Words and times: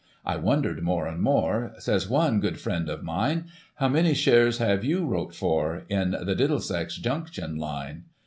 "I 0.25 0.35
wondered 0.35 0.81
more 0.81 1.05
and 1.05 1.21
more; 1.21 1.73
Says 1.77 2.09
one,' 2.09 2.39
Good 2.39 2.59
friend 2.59 2.89
of 2.89 3.03
mine, 3.03 3.45
How 3.75 3.87
many 3.87 4.15
shares 4.15 4.57
have 4.57 4.83
you 4.83 5.05
wrote 5.05 5.35
for 5.35 5.83
In 5.89 6.15
the 6.23 6.33
Diddle 6.33 6.59
sex 6.59 6.97
Junction 6.97 7.57
Line 7.57 8.05